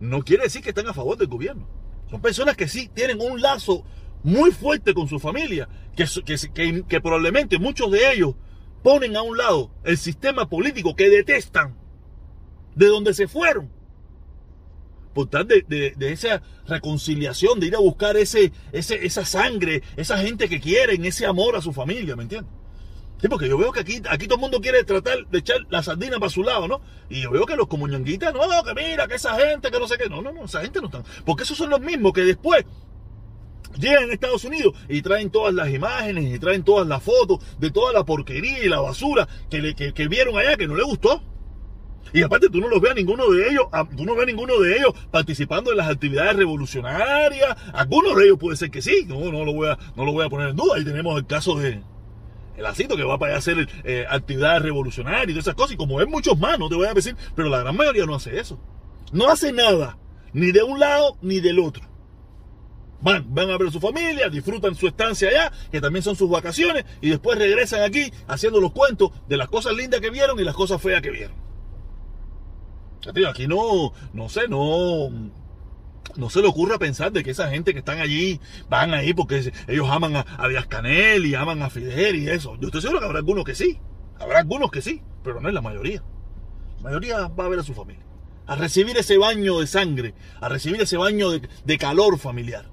no 0.00 0.22
quiere 0.22 0.44
decir 0.44 0.62
que 0.62 0.70
están 0.70 0.88
a 0.88 0.94
favor 0.94 1.16
del 1.16 1.28
gobierno. 1.28 1.68
Son 2.10 2.20
personas 2.20 2.56
que 2.56 2.68
sí 2.68 2.90
tienen 2.92 3.20
un 3.20 3.40
lazo 3.40 3.84
muy 4.22 4.50
fuerte 4.50 4.94
con 4.94 5.08
su 5.08 5.18
familia, 5.18 5.68
que, 5.96 6.06
que, 6.24 6.84
que, 6.86 7.00
probablemente 7.00 7.58
muchos 7.58 7.90
de 7.90 8.12
ellos 8.12 8.34
ponen 8.82 9.16
a 9.16 9.22
un 9.22 9.36
lado 9.36 9.70
el 9.84 9.96
sistema 9.96 10.48
político 10.48 10.94
que 10.94 11.08
detestan, 11.08 11.76
de 12.74 12.86
donde 12.86 13.14
se 13.14 13.28
fueron. 13.28 13.70
Por 15.14 15.28
tal 15.28 15.46
de, 15.46 15.62
de, 15.68 16.12
esa 16.12 16.42
reconciliación, 16.66 17.60
de 17.60 17.66
ir 17.66 17.76
a 17.76 17.80
buscar 17.80 18.16
ese, 18.16 18.52
ese, 18.72 19.04
esa 19.04 19.24
sangre, 19.24 19.82
esa 19.96 20.18
gente 20.18 20.48
que 20.48 20.60
quieren, 20.60 21.04
ese 21.04 21.26
amor 21.26 21.54
a 21.54 21.60
su 21.60 21.72
familia, 21.72 22.16
¿me 22.16 22.22
entiendes? 22.22 22.52
Sí, 23.22 23.28
porque 23.28 23.48
yo 23.48 23.56
veo 23.56 23.70
que 23.70 23.78
aquí, 23.78 24.02
aquí 24.10 24.26
todo 24.26 24.34
el 24.34 24.40
mundo 24.40 24.60
quiere 24.60 24.82
tratar 24.82 25.24
de 25.28 25.38
echar 25.38 25.58
la 25.70 25.80
sardina 25.80 26.18
para 26.18 26.28
su 26.28 26.42
lado, 26.42 26.66
¿no? 26.66 26.80
Y 27.08 27.22
yo 27.22 27.30
veo 27.30 27.46
que 27.46 27.54
los 27.54 27.68
comuñanguitas, 27.68 28.34
no, 28.34 28.40
que 28.64 28.74
mira, 28.74 29.06
que 29.06 29.14
esa 29.14 29.36
gente, 29.36 29.70
que 29.70 29.78
no 29.78 29.86
sé 29.86 29.96
qué. 29.96 30.08
No, 30.08 30.20
no, 30.22 30.32
no, 30.32 30.46
esa 30.46 30.60
gente 30.60 30.80
no 30.80 30.86
está. 30.86 31.04
Porque 31.24 31.44
esos 31.44 31.56
son 31.56 31.70
los 31.70 31.80
mismos 31.80 32.12
que 32.12 32.22
después 32.22 32.64
llegan 33.78 34.10
a 34.10 34.12
Estados 34.12 34.44
Unidos 34.44 34.74
y 34.88 35.02
traen 35.02 35.30
todas 35.30 35.54
las 35.54 35.70
imágenes 35.70 36.34
y 36.34 36.38
traen 36.40 36.64
todas 36.64 36.84
las 36.88 37.00
fotos 37.00 37.38
de 37.60 37.70
toda 37.70 37.92
la 37.92 38.04
porquería 38.04 38.64
y 38.64 38.68
la 38.68 38.80
basura 38.80 39.28
que, 39.48 39.72
que, 39.94 40.08
vieron 40.08 40.36
allá 40.36 40.56
que 40.56 40.66
no 40.66 40.74
le 40.74 40.82
gustó. 40.82 41.22
Y 42.12 42.22
aparte 42.22 42.50
tú 42.50 42.58
no 42.58 42.66
los 42.66 42.80
ves 42.80 42.90
a 42.90 42.94
ninguno 42.94 43.30
de 43.30 43.50
ellos, 43.50 43.66
tú 43.96 44.04
no 44.04 44.16
ves 44.16 44.24
a 44.24 44.26
ninguno 44.26 44.58
de 44.58 44.78
ellos 44.78 44.94
participando 45.12 45.70
en 45.70 45.76
las 45.76 45.88
actividades 45.88 46.34
revolucionarias. 46.34 47.56
Algunos 47.72 48.16
de 48.16 48.24
ellos 48.24 48.38
puede 48.40 48.56
ser 48.56 48.72
que 48.72 48.82
sí, 48.82 49.04
no, 49.06 49.30
no 49.30 49.44
lo 49.44 49.52
voy 49.54 49.68
a, 49.68 49.78
no 49.94 50.04
lo 50.04 50.10
voy 50.10 50.26
a 50.26 50.28
poner 50.28 50.48
en 50.48 50.56
duda. 50.56 50.74
Ahí 50.74 50.84
tenemos 50.84 51.16
el 51.16 51.24
caso 51.24 51.54
de, 51.54 51.80
el 52.56 52.66
asito 52.66 52.96
que 52.96 53.04
va 53.04 53.18
para 53.18 53.36
hacer 53.36 53.68
eh, 53.84 54.04
actividades 54.08 54.62
revolucionarias 54.62 55.28
y 55.28 55.32
todas 55.32 55.46
esas 55.46 55.54
cosas. 55.54 55.72
Y 55.72 55.76
como 55.76 56.00
es 56.00 56.08
muchos 56.08 56.38
más, 56.38 56.58
no 56.58 56.68
te 56.68 56.74
voy 56.74 56.86
a 56.86 56.94
decir, 56.94 57.16
pero 57.34 57.48
la 57.48 57.60
gran 57.60 57.76
mayoría 57.76 58.06
no 58.06 58.14
hace 58.14 58.38
eso. 58.38 58.58
No 59.12 59.28
hace 59.28 59.52
nada, 59.52 59.98
ni 60.32 60.52
de 60.52 60.62
un 60.62 60.78
lado 60.80 61.16
ni 61.22 61.40
del 61.40 61.58
otro. 61.58 61.84
Van, 63.00 63.34
van 63.34 63.50
a 63.50 63.58
ver 63.58 63.68
a 63.68 63.70
su 63.72 63.80
familia, 63.80 64.28
disfrutan 64.28 64.76
su 64.76 64.86
estancia 64.86 65.28
allá, 65.28 65.52
que 65.72 65.80
también 65.80 66.04
son 66.04 66.14
sus 66.14 66.30
vacaciones, 66.30 66.84
y 67.00 67.10
después 67.10 67.36
regresan 67.36 67.82
aquí 67.82 68.12
haciendo 68.28 68.60
los 68.60 68.72
cuentos 68.72 69.10
de 69.28 69.36
las 69.36 69.48
cosas 69.48 69.74
lindas 69.74 70.00
que 70.00 70.10
vieron 70.10 70.38
y 70.38 70.44
las 70.44 70.54
cosas 70.54 70.80
feas 70.80 71.02
que 71.02 71.10
vieron. 71.10 71.42
Aquí 73.28 73.48
no, 73.48 73.92
no 74.12 74.28
sé, 74.28 74.46
no, 74.46 75.10
no 76.16 76.30
se 76.30 76.40
le 76.40 76.48
ocurra 76.48 76.78
pensar 76.78 77.12
de 77.12 77.22
que 77.22 77.30
esa 77.30 77.50
gente 77.50 77.72
que 77.72 77.80
están 77.80 78.00
allí 78.00 78.40
van 78.68 78.94
ahí 78.94 79.14
porque 79.14 79.52
ellos 79.68 79.88
aman 79.90 80.16
a, 80.16 80.26
a 80.38 80.48
Díaz 80.48 80.66
Canel 80.66 81.26
y 81.26 81.34
aman 81.34 81.62
a 81.62 81.70
Fidel 81.70 82.16
y 82.16 82.28
eso. 82.28 82.56
Yo 82.60 82.68
estoy 82.68 82.82
seguro 82.82 83.00
que 83.00 83.06
habrá 83.06 83.18
algunos 83.18 83.44
que 83.44 83.54
sí. 83.54 83.78
Habrá 84.18 84.40
algunos 84.40 84.70
que 84.70 84.82
sí, 84.82 85.02
pero 85.24 85.40
no 85.40 85.48
es 85.48 85.54
la 85.54 85.62
mayoría. 85.62 86.02
La 86.76 86.82
mayoría 86.82 87.28
va 87.28 87.46
a 87.46 87.48
ver 87.48 87.58
a 87.58 87.64
su 87.64 87.74
familia. 87.74 88.04
A 88.46 88.56
recibir 88.56 88.96
ese 88.96 89.18
baño 89.18 89.60
de 89.60 89.66
sangre, 89.66 90.14
a 90.40 90.48
recibir 90.48 90.80
ese 90.80 90.96
baño 90.96 91.30
de, 91.30 91.48
de 91.64 91.78
calor 91.78 92.18
familiar, 92.18 92.66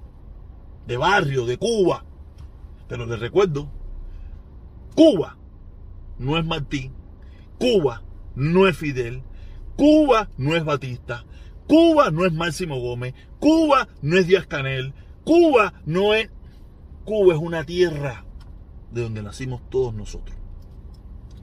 de 0.87 0.97
barrio, 0.97 1.45
de 1.45 1.57
Cuba. 1.57 2.05
Pero 2.87 3.05
les 3.05 3.19
recuerdo, 3.19 3.71
Cuba 4.95 5.37
no 6.17 6.37
es 6.37 6.45
Martín, 6.45 6.93
Cuba 7.59 8.03
no 8.35 8.67
es 8.67 8.77
Fidel, 8.77 9.23
Cuba 9.75 10.29
no 10.37 10.55
es 10.55 10.65
Batista, 10.65 11.25
Cuba 11.69 12.09
no 12.09 12.25
es 12.25 12.33
Máximo 12.33 12.79
Gómez, 12.79 13.13
Cuba 13.39 13.87
no 14.01 14.17
es 14.17 14.25
Díaz 14.25 14.47
Canel, 14.47 14.91
Cuba 15.23 15.75
no 15.85 16.15
es... 16.15 16.31
Cuba 17.05 17.35
es 17.35 17.39
una 17.39 17.63
tierra 17.63 18.25
de 18.91 19.03
donde 19.03 19.21
nacimos 19.21 19.61
todos 19.69 19.93
nosotros. 19.93 20.35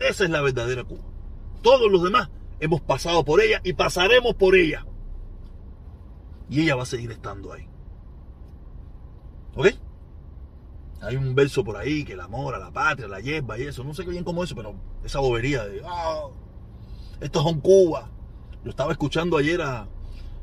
Esa 0.00 0.24
es 0.24 0.30
la 0.30 0.42
verdadera 0.42 0.82
Cuba. 0.82 1.04
Todos 1.62 1.90
los 1.92 2.02
demás 2.02 2.28
hemos 2.58 2.80
pasado 2.80 3.24
por 3.24 3.40
ella 3.40 3.60
y 3.62 3.74
pasaremos 3.74 4.34
por 4.34 4.56
ella. 4.56 4.84
Y 6.50 6.62
ella 6.62 6.74
va 6.74 6.82
a 6.82 6.86
seguir 6.86 7.12
estando 7.12 7.52
ahí. 7.52 7.68
¿Ok? 9.54 9.68
Hay 11.02 11.14
un 11.14 11.36
verso 11.36 11.62
por 11.62 11.76
ahí 11.76 12.04
que 12.04 12.14
el 12.14 12.20
amor 12.20 12.56
a 12.56 12.58
la 12.58 12.72
patria, 12.72 13.06
la 13.06 13.20
hierba 13.20 13.58
y 13.58 13.62
eso, 13.62 13.84
no 13.84 13.94
sé 13.94 14.04
qué 14.04 14.10
bien 14.10 14.24
cómo 14.24 14.42
eso, 14.42 14.56
pero 14.56 14.74
esa 15.04 15.20
bobería 15.20 15.64
de, 15.64 15.82
ah, 15.86 16.26
estos 17.20 17.44
son 17.44 17.60
Cuba. 17.60 18.10
Yo 18.64 18.70
estaba 18.70 18.90
escuchando 18.90 19.36
ayer 19.36 19.62
a 19.62 19.86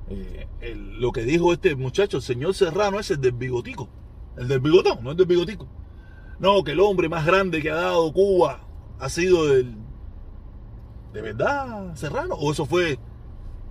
eh, 0.10 0.76
lo 0.76 1.12
que 1.12 1.24
dijo 1.24 1.54
este 1.54 1.76
muchacho, 1.76 2.18
el 2.18 2.24
señor 2.24 2.54
Serrano, 2.54 3.00
ese 3.00 3.18
del 3.18 3.34
bigotico. 3.34 3.90
El 4.38 4.48
del 4.48 4.60
bigotón, 4.60 5.04
no 5.04 5.12
el 5.12 5.18
del 5.18 5.28
bigotico. 5.28 5.68
No, 6.40 6.64
que 6.64 6.72
el 6.72 6.80
hombre 6.80 7.10
más 7.10 7.26
grande 7.26 7.62
que 7.62 7.70
ha 7.70 7.76
dado 7.76 8.12
Cuba 8.12 8.68
ha 9.00 9.10
sido 9.10 9.54
el... 9.54 9.76
¿De 11.14 11.22
verdad, 11.22 11.96
Serrano? 11.96 12.36
¿O 12.36 12.52
eso 12.52 12.66
fue 12.66 12.98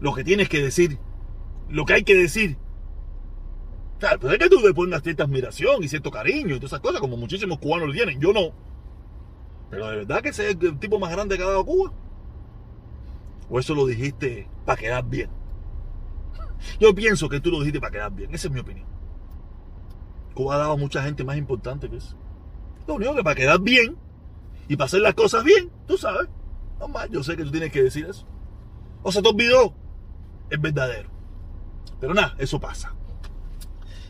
lo 0.00 0.14
que 0.14 0.24
tienes 0.24 0.48
que 0.48 0.62
decir? 0.62 0.98
Lo 1.68 1.84
que 1.84 1.94
hay 1.94 2.04
que 2.04 2.14
decir. 2.14 2.56
Claro, 3.98 4.18
pero 4.20 4.32
es 4.32 4.38
que 4.38 4.48
tú 4.48 4.60
le 4.60 4.72
pongas 4.72 5.02
cierta 5.02 5.24
admiración 5.24 5.82
y 5.82 5.88
cierto 5.88 6.10
cariño 6.10 6.54
y 6.54 6.58
todas 6.58 6.72
esas 6.72 6.80
cosas, 6.80 7.00
como 7.00 7.16
muchísimos 7.16 7.58
cubanos 7.58 7.88
lo 7.88 7.94
tienen. 7.94 8.20
Yo 8.20 8.32
no. 8.32 8.52
Pero 9.70 9.88
de 9.88 9.96
verdad 9.96 10.22
que 10.22 10.28
ese 10.28 10.50
es 10.50 10.56
el 10.60 10.78
tipo 10.78 10.98
más 10.98 11.10
grande 11.10 11.36
que 11.36 11.42
ha 11.42 11.46
dado 11.46 11.64
Cuba. 11.64 11.92
¿O 13.48 13.58
eso 13.58 13.74
lo 13.74 13.86
dijiste 13.86 14.48
para 14.64 14.80
quedar 14.80 15.04
bien? 15.04 15.41
Yo 16.80 16.94
pienso 16.94 17.28
que 17.28 17.40
tú 17.40 17.50
lo 17.50 17.58
dijiste 17.58 17.80
para 17.80 17.92
quedar 17.92 18.12
bien. 18.12 18.34
Esa 18.34 18.48
es 18.48 18.52
mi 18.52 18.60
opinión. 18.60 18.86
Cuba 20.34 20.54
ha 20.54 20.58
dado 20.58 20.72
a 20.72 20.76
mucha 20.76 21.02
gente 21.02 21.24
más 21.24 21.36
importante 21.36 21.88
que 21.88 21.96
eso. 21.96 22.16
Lo 22.86 22.94
único 22.94 23.14
que 23.14 23.22
para 23.22 23.36
quedar 23.36 23.60
bien 23.60 23.96
y 24.68 24.76
para 24.76 24.86
hacer 24.86 25.00
las 25.00 25.14
cosas 25.14 25.44
bien, 25.44 25.70
tú 25.86 25.96
sabes. 25.96 26.28
Nomás, 26.80 27.08
yo 27.10 27.22
sé 27.22 27.36
que 27.36 27.44
tú 27.44 27.50
tienes 27.50 27.70
que 27.70 27.82
decir 27.82 28.06
eso. 28.06 28.26
O 29.02 29.12
se 29.12 29.22
te 29.22 29.28
olvidó. 29.28 29.74
Es 30.50 30.60
verdadero. 30.60 31.10
Pero 32.00 32.14
nada, 32.14 32.34
eso 32.38 32.60
pasa. 32.60 32.94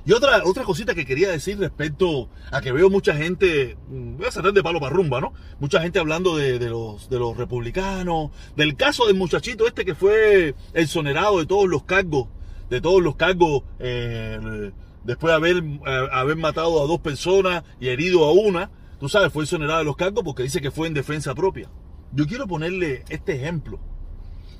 Y 0.04 0.12
otra, 0.12 0.42
otra 0.44 0.64
cosita 0.64 0.94
que 0.94 1.06
quería 1.06 1.30
decir 1.30 1.58
respecto 1.60 2.28
a 2.50 2.60
que 2.60 2.72
veo 2.72 2.90
mucha 2.90 3.14
gente, 3.14 3.76
mm, 3.88 4.16
voy 4.16 4.26
a 4.26 4.32
cerrar 4.32 4.52
de 4.52 4.62
palo 4.62 4.80
para 4.80 4.94
rumba, 4.94 5.20
¿no? 5.20 5.32
Mucha 5.60 5.80
gente 5.80 6.00
hablando 6.00 6.36
de, 6.36 6.58
los, 6.58 7.08
de 7.08 7.18
los 7.20 7.36
republicanos, 7.36 8.32
del 8.56 8.74
caso 8.74 9.06
del 9.06 9.14
muchachito 9.14 9.66
este 9.66 9.84
que 9.84 9.94
fue 9.94 10.56
exonerado 10.74 11.38
de 11.38 11.46
todos 11.46 11.68
los 11.68 11.84
cargos, 11.84 12.26
de 12.72 12.80
todos 12.80 13.02
los 13.02 13.16
cargos 13.16 13.64
eh, 13.80 14.72
después 15.04 15.30
de 15.30 15.34
haber, 15.34 15.56
eh, 15.58 16.08
haber 16.10 16.36
matado 16.36 16.82
a 16.82 16.86
dos 16.86 17.00
personas 17.00 17.64
y 17.78 17.88
herido 17.88 18.24
a 18.24 18.32
una, 18.32 18.70
tú 18.98 19.10
sabes, 19.10 19.30
fue 19.30 19.44
exonerado 19.44 19.80
de 19.80 19.84
los 19.84 19.94
cargos 19.94 20.24
porque 20.24 20.42
dice 20.42 20.62
que 20.62 20.70
fue 20.70 20.88
en 20.88 20.94
defensa 20.94 21.34
propia. 21.34 21.68
Yo 22.12 22.26
quiero 22.26 22.46
ponerle 22.46 23.04
este 23.10 23.34
ejemplo, 23.34 23.78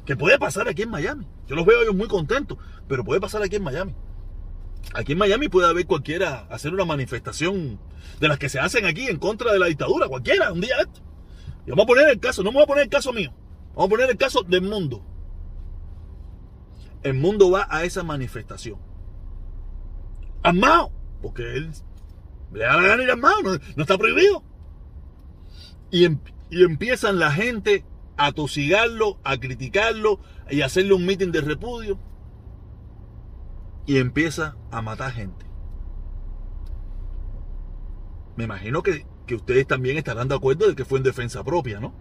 que 0.05 0.15
puede 0.15 0.39
pasar 0.39 0.69
aquí 0.69 0.83
en 0.83 0.91
Miami. 0.91 1.27
Yo 1.49 1.57
los 1.57 1.65
veo 1.65 1.81
ellos 1.81 1.95
muy 1.95 2.07
contentos, 2.07 2.59
pero 2.87 3.03
puede 3.03 3.19
pasar 3.19 3.43
aquí 3.43 3.57
en 3.57 3.63
Miami. 3.63 3.95
Aquí 4.93 5.13
en 5.13 5.19
Miami 5.19 5.49
puede 5.49 5.69
haber 5.69 5.87
cualquiera 5.87 6.47
hacer 6.51 6.75
una 6.75 6.85
manifestación 6.85 7.81
de 8.21 8.29
las 8.29 8.39
que 8.39 8.51
se 8.51 8.59
hacen 8.59 8.85
aquí 8.85 9.07
en 9.07 9.17
contra 9.17 9.55
de 9.55 9.59
la 9.59 9.67
dictadura, 9.67 10.07
cualquiera, 10.07 10.53
un 10.53 10.61
día 10.61 10.77
esto. 10.81 11.01
Y 11.67 11.71
vamos 11.71 11.85
a 11.85 11.87
poner 11.87 12.11
el 12.11 12.21
caso, 12.21 12.43
no 12.43 12.51
me 12.51 12.57
voy 12.57 12.65
a 12.65 12.67
poner 12.67 12.85
el 12.85 12.91
caso 12.91 13.11
mío, 13.15 13.33
vamos 13.75 13.87
a 13.87 13.89
poner 13.89 14.11
el 14.11 14.19
caso 14.19 14.43
del 14.43 14.61
mundo. 14.61 15.03
El 17.03 17.15
mundo 17.15 17.51
va 17.51 17.67
a 17.71 17.85
esa 17.85 18.03
manifestación 18.03 18.79
armado, 20.43 20.91
porque 21.21 21.43
él 21.57 21.71
le 22.53 22.65
da 22.65 22.77
la 22.77 22.83
gana 22.83 23.03
ir 23.03 23.11
armado, 23.11 23.43
no, 23.43 23.83
está 23.83 23.97
prohibido. 23.97 24.43
Y, 25.91 26.05
em, 26.05 26.19
y, 26.51 26.65
empiezan 26.65 27.19
la 27.19 27.31
gente 27.31 27.85
a 28.17 28.33
tosigarlo, 28.33 29.19
a 29.25 29.39
criticarlo 29.39 30.21
y 30.51 30.63
a 30.63 30.67
hacerle 30.67 30.95
un 30.95 31.07
mitin 31.07 31.33
de 31.33 31.41
repudio. 31.41 31.99
Y 33.87 33.99
empieza 33.99 34.57
a 34.71 34.81
matar 34.81 35.13
gente. 35.13 35.45
Me 38.37 38.45
imagino 38.45 38.83
que, 38.83 39.07
que 39.27 39.35
ustedes 39.35 39.67
también 39.67 39.97
estarán 39.97 40.29
de 40.29 40.35
acuerdo 40.35 40.69
de 40.69 40.77
que 40.77 40.85
fue 40.85 40.99
en 40.99 41.05
defensa 41.05 41.43
propia, 41.43 41.81
¿no? 41.81 41.95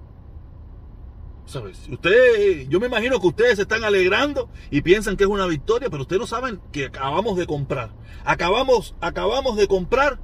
Ustedes, 1.56 2.70
yo 2.70 2.80
me 2.80 2.88
imagino 2.88 3.20
que 3.20 3.28
ustedes 3.28 3.56
se 3.58 3.64
están 3.64 3.84
alegrando 3.84 4.50
y 4.70 4.82
piensan 4.82 5.18
que 5.18 5.24
es 5.24 5.30
una 5.30 5.46
victoria, 5.46 5.90
pero 5.90 6.04
ustedes 6.04 6.20
no 6.20 6.28
saben 6.28 6.62
que 6.72 6.86
acabamos 6.86 7.38
de 7.38 7.46
comprar. 7.46 7.92
Acabamos, 8.24 8.96
acabamos 9.02 9.58
de 9.58 9.68
comprar 9.68 10.20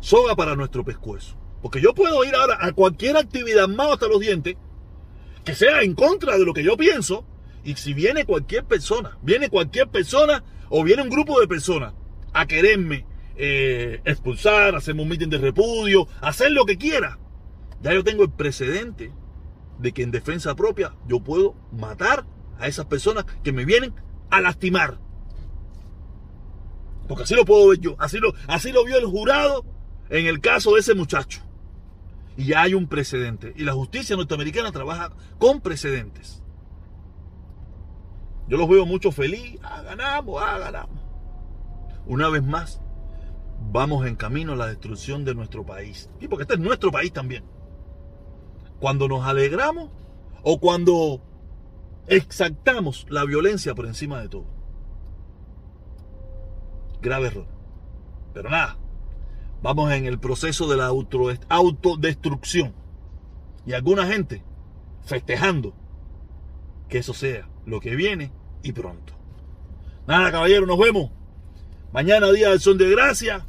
soga 0.00 0.34
para 0.34 0.56
nuestro 0.56 0.84
pescuezo. 0.84 1.36
Porque 1.62 1.80
yo 1.80 1.94
puedo 1.94 2.24
ir 2.24 2.34
ahora 2.34 2.58
a 2.60 2.72
cualquier 2.72 3.16
actividad 3.16 3.68
más 3.68 3.92
hasta 3.92 4.08
los 4.08 4.20
dientes 4.20 4.56
que 5.44 5.54
sea 5.54 5.82
en 5.82 5.94
contra 5.94 6.36
de 6.36 6.44
lo 6.44 6.52
que 6.52 6.62
yo 6.62 6.76
pienso. 6.76 7.24
Y 7.64 7.74
si 7.76 7.94
viene 7.94 8.24
cualquier 8.24 8.64
persona, 8.64 9.18
viene 9.22 9.48
cualquier 9.48 9.88
persona 9.88 10.44
o 10.68 10.84
viene 10.84 11.02
un 11.02 11.10
grupo 11.10 11.40
de 11.40 11.48
personas 11.48 11.94
a 12.32 12.46
quererme 12.46 13.04
eh, 13.36 14.00
expulsar, 14.04 14.74
hacerme 14.74 15.02
un 15.02 15.08
mitin 15.08 15.30
de 15.30 15.38
repudio, 15.38 16.08
hacer 16.20 16.50
lo 16.50 16.64
que 16.64 16.76
quiera, 16.76 17.18
ya 17.80 17.94
yo 17.94 18.02
tengo 18.02 18.24
el 18.24 18.30
precedente 18.30 19.12
de 19.78 19.92
que 19.92 20.02
en 20.02 20.10
defensa 20.10 20.54
propia 20.54 20.94
yo 21.06 21.20
puedo 21.20 21.54
matar 21.72 22.26
a 22.58 22.66
esas 22.66 22.86
personas 22.86 23.24
que 23.42 23.52
me 23.52 23.64
vienen 23.64 23.94
a 24.30 24.40
lastimar. 24.40 24.98
Porque 27.06 27.22
así 27.22 27.34
lo 27.34 27.44
puedo 27.44 27.68
ver 27.68 27.78
yo, 27.78 27.96
así 27.98 28.18
lo, 28.18 28.34
así 28.48 28.72
lo 28.72 28.84
vio 28.84 28.98
el 28.98 29.06
jurado 29.06 29.64
en 30.10 30.26
el 30.26 30.40
caso 30.40 30.74
de 30.74 30.80
ese 30.80 30.94
muchacho. 30.94 31.42
Y 32.36 32.46
ya 32.46 32.62
hay 32.62 32.74
un 32.74 32.86
precedente. 32.86 33.52
Y 33.56 33.64
la 33.64 33.72
justicia 33.72 34.14
norteamericana 34.14 34.70
trabaja 34.70 35.12
con 35.38 35.60
precedentes. 35.60 36.42
Yo 38.46 38.56
los 38.56 38.68
veo 38.68 38.86
mucho 38.86 39.10
feliz. 39.10 39.58
Ah, 39.62 39.82
ganamos, 39.82 40.42
ah, 40.42 40.58
ganamos. 40.58 41.00
Una 42.06 42.28
vez 42.28 42.42
más, 42.42 42.80
vamos 43.72 44.06
en 44.06 44.14
camino 44.14 44.52
a 44.52 44.56
la 44.56 44.66
destrucción 44.66 45.24
de 45.24 45.34
nuestro 45.34 45.66
país. 45.66 46.10
Y 46.20 46.28
porque 46.28 46.42
este 46.42 46.54
es 46.54 46.60
nuestro 46.60 46.92
país 46.92 47.12
también 47.12 47.44
cuando 48.80 49.08
nos 49.08 49.24
alegramos 49.26 49.90
o 50.42 50.60
cuando 50.60 51.20
exaltamos 52.06 53.06
la 53.08 53.24
violencia 53.24 53.74
por 53.74 53.86
encima 53.86 54.20
de 54.20 54.28
todo. 54.28 54.46
Grave 57.00 57.28
error. 57.28 57.46
Pero 58.34 58.50
nada, 58.50 58.78
vamos 59.62 59.92
en 59.92 60.06
el 60.06 60.18
proceso 60.18 60.68
de 60.68 60.76
la 60.76 60.86
autodestrucción. 61.48 62.74
Y 63.66 63.72
alguna 63.74 64.06
gente 64.06 64.42
festejando 65.04 65.74
que 66.88 66.98
eso 66.98 67.12
sea 67.12 67.48
lo 67.66 67.80
que 67.80 67.96
viene 67.96 68.32
y 68.62 68.72
pronto. 68.72 69.12
Nada, 70.06 70.30
caballero, 70.30 70.66
nos 70.66 70.78
vemos. 70.78 71.10
Mañana 71.92 72.32
día 72.32 72.50
del 72.50 72.60
Son 72.60 72.78
de 72.78 72.88
Gracia. 72.90 73.44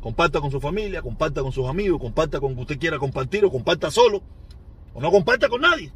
Comparta 0.00 0.40
con 0.40 0.50
su 0.50 0.60
familia, 0.60 1.02
comparta 1.02 1.42
con 1.42 1.52
sus 1.52 1.66
amigos, 1.68 2.00
comparta 2.00 2.40
con 2.40 2.54
que 2.54 2.62
usted 2.62 2.78
quiera 2.78 2.98
compartir 2.98 3.44
o 3.44 3.50
comparta 3.50 3.90
solo. 3.90 4.22
O 4.94 5.00
no 5.00 5.10
comparta 5.10 5.48
con 5.48 5.60
nadie. 5.60 5.92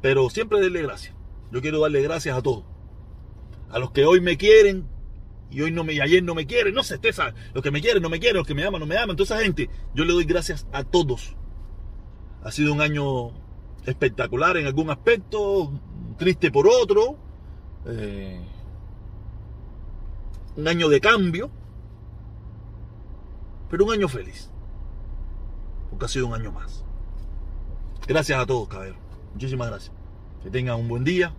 Pero 0.00 0.30
siempre 0.30 0.60
denle 0.60 0.82
gracias. 0.82 1.14
Yo 1.50 1.60
quiero 1.60 1.80
darle 1.80 2.02
gracias 2.02 2.36
a 2.36 2.42
todos. 2.42 2.64
A 3.70 3.78
los 3.78 3.92
que 3.92 4.04
hoy 4.04 4.20
me 4.20 4.36
quieren 4.36 4.88
y 5.50 5.60
hoy 5.60 5.70
no 5.70 5.84
me, 5.84 6.00
ayer 6.00 6.22
no 6.22 6.34
me 6.34 6.46
quieren. 6.46 6.74
No 6.74 6.82
sé, 6.82 6.94
usted. 6.94 7.14
Los 7.52 7.62
que 7.62 7.70
me 7.70 7.82
quieren, 7.82 8.02
no 8.02 8.08
me 8.08 8.18
quieren. 8.18 8.38
Los 8.38 8.46
que 8.46 8.54
me 8.54 8.64
aman, 8.64 8.80
no 8.80 8.86
me 8.86 8.96
aman. 8.96 9.14
Toda 9.14 9.36
esa 9.36 9.44
gente, 9.44 9.68
yo 9.94 10.04
le 10.04 10.12
doy 10.14 10.24
gracias 10.24 10.66
a 10.72 10.84
todos. 10.84 11.36
Ha 12.42 12.50
sido 12.50 12.72
un 12.72 12.80
año 12.80 13.30
espectacular 13.84 14.56
en 14.56 14.66
algún 14.66 14.90
aspecto, 14.90 15.70
triste 16.16 16.50
por 16.50 16.66
otro. 16.66 17.18
Eh, 17.86 18.40
un 20.56 20.68
año 20.68 20.88
de 20.88 21.00
cambio 21.00 21.50
pero 23.72 23.86
un 23.86 23.92
año 23.92 24.06
feliz. 24.06 24.50
Porque 25.88 26.04
ha 26.04 26.08
sido 26.08 26.26
un 26.26 26.34
año 26.34 26.52
más. 26.52 26.84
Gracias 28.06 28.38
a 28.38 28.44
todos, 28.44 28.68
caballero. 28.68 28.98
Muchísimas 29.32 29.68
gracias. 29.68 29.94
Que 30.42 30.50
tengan 30.50 30.78
un 30.78 30.88
buen 30.88 31.04
día, 31.04 31.34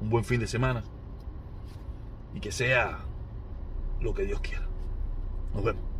un 0.00 0.08
buen 0.08 0.24
fin 0.24 0.40
de 0.40 0.46
semana. 0.46 0.82
Y 2.32 2.40
que 2.40 2.52
sea 2.52 3.00
lo 4.00 4.14
que 4.14 4.24
Dios 4.24 4.40
quiera. 4.40 4.66
Nos 5.52 5.62
vemos. 5.62 5.93